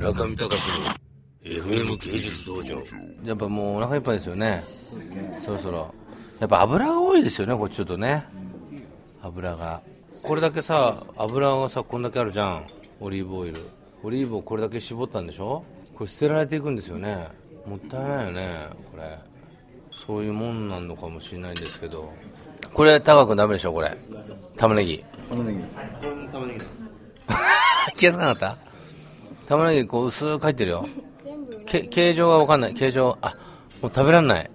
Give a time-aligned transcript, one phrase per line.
[0.00, 0.94] 中見隆の
[1.42, 2.82] FM 芸術道場。
[3.24, 4.62] やっぱもうお腹いっぱいですよね。
[5.44, 5.94] そろそろ。
[6.38, 8.24] やっぱ油が多いですよねこっちちょっとね。
[9.22, 9.82] 油が。
[10.22, 12.64] これだけさ油がさこんだけあるじゃん。
[13.00, 13.58] オリーブオイル。
[14.02, 15.64] オリーブをこれだけ絞ったんでしょ？
[15.94, 17.28] これ捨てられていくんですよね。
[17.66, 19.18] もったいないよねこれ。
[19.90, 22.10] そういうもんなのかもしれないんですけど。
[22.72, 23.96] これ高くダメでしょこれ。
[24.56, 25.58] 玉ねぎ玉ねぎ。
[26.32, 26.60] 玉ねぎ。
[27.96, 28.69] 気がつかなかった？
[29.50, 30.86] 玉ねぎこう薄く入ってるよ。
[31.66, 32.74] け形状がわかんない。
[32.74, 33.34] 形状あ
[33.82, 34.50] もう食べらんない。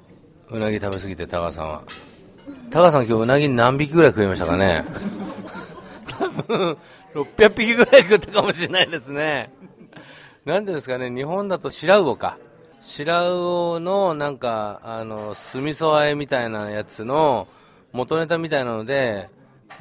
[0.50, 1.84] うなぎ食べ過ぎて高川さんは。
[2.70, 4.86] 高川さん今日うなぎ何匹ぐらい食いましたかね。
[6.08, 6.78] 多分
[7.14, 9.52] 600匹ぐらい食ったかもしれないですね。
[10.46, 11.10] なんていうんですかね。
[11.10, 12.38] 日本だと白魚か。
[12.80, 17.50] 白魚のなんかあの酢味噌和えみたいなやつの
[17.92, 19.30] 元ネタみたいなので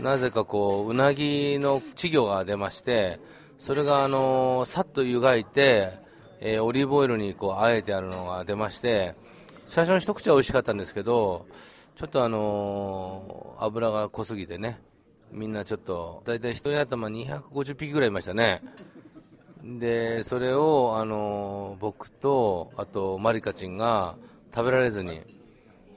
[0.01, 3.20] なぜかこううなぎの稚魚が出まして
[3.59, 5.93] それがあのさっと湯がいて、
[6.41, 9.15] えーオリーブオイルにこうあえてあるのが出まして
[9.67, 11.47] 最初の一口は美味しかったんですけど
[11.97, 14.81] ちょっとあのー油が濃すぎてね
[15.33, 18.62] みんなちょっと大体一人頭250匹ぐらいいましたね。
[19.65, 24.17] でそれを、あの僕とあとマリカチンが
[24.55, 25.23] 食べられずに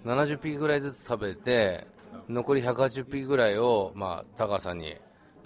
[0.05, 1.85] 70匹ぐらいずつ食べて
[2.29, 4.95] 残り180匹ぐらいを、まあ、高川さんに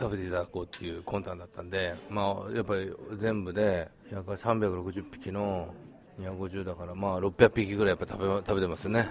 [0.02, 5.74] 食べていただこうっていう魂胆だったんで、まあ、やっぱり全部で約360匹の
[6.20, 9.10] 250だから、まあ、600匹ぐらいやっぱ食べ食べてますね。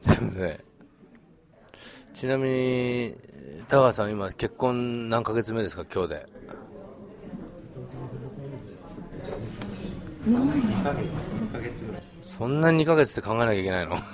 [0.00, 0.64] 全部で。
[2.12, 3.14] ちなみに
[3.68, 5.84] 高川さん今結婚何ヶ月目ですか？
[5.92, 6.26] 今日で。
[12.22, 13.96] そんなに2ヶ月って考えなきゃいけないの？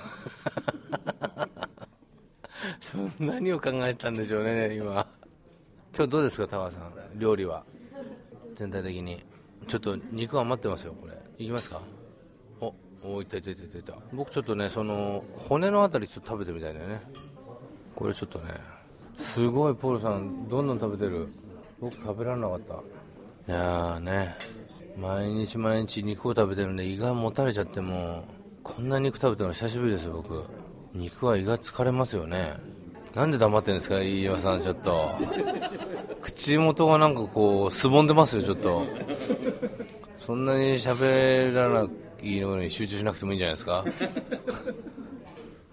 [2.81, 5.06] そんなにを考えたんでしょうね今
[5.95, 7.65] 今日どうですか高川さん料理は？
[8.55, 9.23] 全体的に。
[9.67, 11.12] ちょっと肉余ってますよこれ。
[11.39, 11.83] いきますか？
[12.61, 13.95] おおいたいたいたいたいた。
[14.12, 17.03] 僕ちょっとねその骨のあたりちょっと食べてみたいんだよね。
[17.94, 18.55] これちょっとね
[19.16, 21.28] すごいポールさんどんどん食べてる。
[21.78, 22.75] 僕食べられなかった。
[23.53, 24.34] いやーね
[24.97, 28.25] 毎日毎日肉を食べてるんで胃がもたれちゃってもう
[28.62, 30.43] こんな肉食べたの久しぶりです僕。
[30.95, 32.55] 肉は胃が疲れますよね。
[33.15, 35.15] なんで黙ってんですか飯岩さんちょっと。
[36.22, 38.87] 口元がなんかこうすぼんでますよちょっと。
[40.16, 41.88] そんなに喋らな
[42.22, 43.84] いのに集中しなくてもいいんじゃないですか？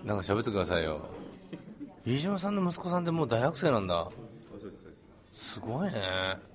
[0.03, 0.99] なんか喋ってくださいよ。
[2.05, 4.07] 飯島さんの息子さんってもう大学生なんだ。
[5.31, 6.01] すごいね。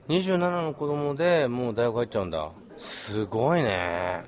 [0.09, 2.51] 27の子供でもう大学入っちゃうんだ。
[2.77, 4.25] すごいね。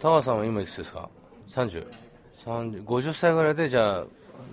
[0.00, 1.08] 田川さんは今いくつですか
[1.48, 1.86] ？30?
[2.44, 4.04] 30 50歳ぐらいでじゃあ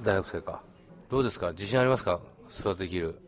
[0.03, 0.62] 大学生か。
[1.09, 1.50] どうですか？
[1.51, 2.22] 自信ありますか？
[2.50, 3.19] 育てきる。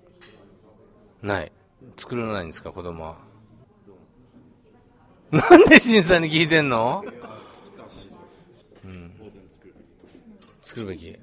[1.25, 1.51] ない。
[1.97, 3.17] 作らないんですか子供は。
[5.31, 7.03] なんで審査に聞いてんの？
[8.85, 9.11] うん。
[10.61, 11.17] 作るべき。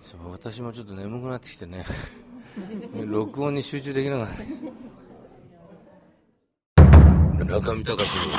[0.00, 1.84] そう私もちょっと眠くなってきてね。
[3.06, 4.28] 録音に集中できなかっ
[7.38, 8.32] た中見隆の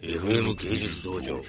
[0.00, 1.40] FM 芸術道場。